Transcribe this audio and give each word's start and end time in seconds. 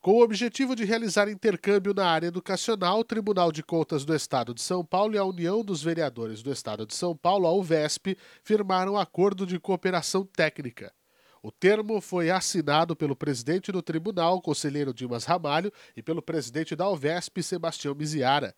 Com 0.00 0.12
o 0.12 0.22
objetivo 0.22 0.76
de 0.76 0.84
realizar 0.84 1.28
intercâmbio 1.28 1.92
na 1.92 2.06
área 2.06 2.28
educacional, 2.28 3.00
o 3.00 3.04
Tribunal 3.04 3.50
de 3.50 3.64
Contas 3.64 4.04
do 4.04 4.14
Estado 4.14 4.54
de 4.54 4.62
São 4.62 4.84
Paulo 4.84 5.16
e 5.16 5.18
a 5.18 5.24
União 5.24 5.64
dos 5.64 5.82
Vereadores 5.82 6.40
do 6.40 6.52
Estado 6.52 6.86
de 6.86 6.94
São 6.94 7.16
Paulo, 7.16 7.48
a 7.48 7.52
UVESP, 7.52 8.16
firmaram 8.44 8.92
um 8.92 8.96
acordo 8.96 9.44
de 9.44 9.58
cooperação 9.58 10.24
técnica. 10.24 10.94
O 11.42 11.50
termo 11.50 12.00
foi 12.00 12.30
assinado 12.30 12.94
pelo 12.94 13.16
presidente 13.16 13.72
do 13.72 13.82
tribunal, 13.82 14.40
conselheiro 14.40 14.94
Dimas 14.94 15.24
Ramalho, 15.24 15.72
e 15.96 16.02
pelo 16.02 16.22
presidente 16.22 16.76
da 16.76 16.88
UVESP, 16.88 17.42
Sebastião 17.42 17.92
Miziara. 17.92 18.54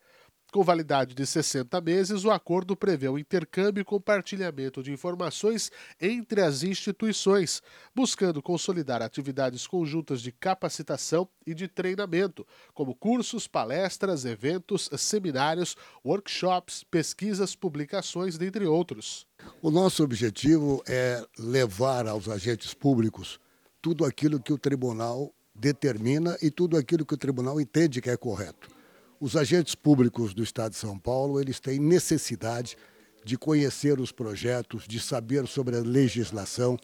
Com 0.52 0.64
validade 0.64 1.14
de 1.14 1.24
60 1.24 1.80
meses, 1.80 2.24
o 2.24 2.30
acordo 2.30 2.74
prevê 2.74 3.08
o 3.08 3.16
intercâmbio 3.16 3.82
e 3.82 3.84
compartilhamento 3.84 4.82
de 4.82 4.92
informações 4.92 5.70
entre 6.00 6.40
as 6.40 6.64
instituições, 6.64 7.62
buscando 7.94 8.42
consolidar 8.42 9.00
atividades 9.00 9.64
conjuntas 9.64 10.20
de 10.20 10.32
capacitação 10.32 11.28
e 11.46 11.54
de 11.54 11.68
treinamento, 11.68 12.44
como 12.74 12.96
cursos, 12.96 13.46
palestras, 13.46 14.24
eventos, 14.24 14.90
seminários, 14.98 15.76
workshops, 16.04 16.82
pesquisas, 16.90 17.54
publicações, 17.54 18.36
dentre 18.36 18.66
outros. 18.66 19.28
O 19.62 19.70
nosso 19.70 20.02
objetivo 20.02 20.82
é 20.88 21.24
levar 21.38 22.08
aos 22.08 22.28
agentes 22.28 22.74
públicos 22.74 23.38
tudo 23.80 24.04
aquilo 24.04 24.40
que 24.40 24.52
o 24.52 24.58
tribunal 24.58 25.32
determina 25.54 26.36
e 26.42 26.50
tudo 26.50 26.76
aquilo 26.76 27.06
que 27.06 27.14
o 27.14 27.18
tribunal 27.18 27.60
entende 27.60 28.00
que 28.00 28.10
é 28.10 28.16
correto. 28.16 28.79
Os 29.22 29.36
agentes 29.36 29.74
públicos 29.74 30.32
do 30.32 30.42
Estado 30.42 30.70
de 30.70 30.78
São 30.78 30.98
Paulo, 30.98 31.38
eles 31.38 31.60
têm 31.60 31.78
necessidade 31.78 32.74
de 33.22 33.36
conhecer 33.36 34.00
os 34.00 34.10
projetos, 34.10 34.88
de 34.88 34.98
saber 34.98 35.46
sobre 35.46 35.76
a 35.76 35.80
legislação. 35.80 36.78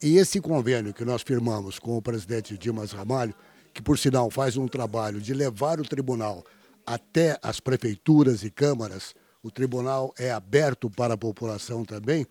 E 0.00 0.16
esse 0.18 0.40
convênio 0.40 0.94
que 0.94 1.04
nós 1.04 1.22
firmamos 1.22 1.80
com 1.80 1.96
o 1.96 2.02
presidente 2.02 2.56
Dimas 2.56 2.92
Ramalho, 2.92 3.34
que 3.72 3.82
por 3.82 3.98
sinal 3.98 4.30
faz 4.30 4.56
um 4.56 4.68
trabalho 4.68 5.20
de 5.20 5.34
levar 5.34 5.80
o 5.80 5.84
tribunal 5.84 6.44
até 6.86 7.36
as 7.42 7.58
prefeituras 7.58 8.44
e 8.44 8.52
câmaras, 8.52 9.12
o 9.42 9.50
tribunal 9.50 10.14
é 10.16 10.30
aberto 10.30 10.88
para 10.88 11.14
a 11.14 11.18
população 11.18 11.84
também, 11.84 12.24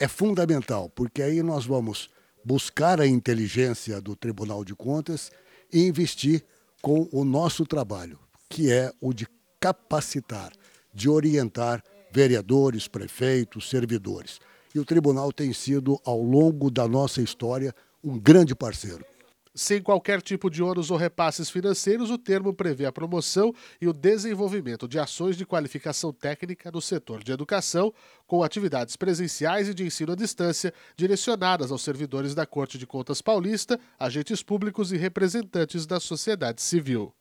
é 0.00 0.08
fundamental, 0.08 0.88
porque 0.88 1.20
aí 1.20 1.42
nós 1.42 1.66
vamos 1.66 2.08
buscar 2.42 3.02
a 3.02 3.06
inteligência 3.06 4.00
do 4.00 4.16
Tribunal 4.16 4.64
de 4.64 4.74
Contas 4.74 5.30
e 5.70 5.86
investir 5.86 6.42
com 6.80 7.06
o 7.12 7.22
nosso 7.22 7.66
trabalho 7.66 8.18
que 8.48 8.72
é 8.72 8.92
o 9.00 9.12
de 9.12 9.26
capacitar, 9.60 10.52
de 10.92 11.08
orientar 11.08 11.82
vereadores, 12.12 12.88
prefeitos, 12.88 13.68
servidores. 13.68 14.38
E 14.74 14.78
o 14.78 14.84
tribunal 14.84 15.32
tem 15.32 15.52
sido, 15.52 16.00
ao 16.04 16.20
longo 16.20 16.70
da 16.70 16.86
nossa 16.86 17.20
história, 17.20 17.74
um 18.02 18.18
grande 18.18 18.54
parceiro. 18.54 19.04
Sem 19.54 19.82
qualquer 19.82 20.22
tipo 20.22 20.48
de 20.48 20.62
ônus 20.62 20.88
ou 20.88 20.96
repasses 20.96 21.50
financeiros, 21.50 22.10
o 22.10 22.18
termo 22.18 22.54
prevê 22.54 22.86
a 22.86 22.92
promoção 22.92 23.52
e 23.80 23.88
o 23.88 23.92
desenvolvimento 23.92 24.86
de 24.86 25.00
ações 25.00 25.36
de 25.36 25.44
qualificação 25.44 26.12
técnica 26.12 26.70
no 26.70 26.80
setor 26.80 27.24
de 27.24 27.32
educação, 27.32 27.92
com 28.24 28.44
atividades 28.44 28.94
presenciais 28.94 29.68
e 29.68 29.74
de 29.74 29.84
ensino 29.84 30.12
à 30.12 30.14
distância 30.14 30.72
direcionadas 30.96 31.72
aos 31.72 31.82
servidores 31.82 32.36
da 32.36 32.46
Corte 32.46 32.78
de 32.78 32.86
Contas 32.86 33.20
Paulista, 33.20 33.80
agentes 33.98 34.44
públicos 34.44 34.92
e 34.92 34.96
representantes 34.96 35.86
da 35.86 35.98
sociedade 35.98 36.62
civil. 36.62 37.12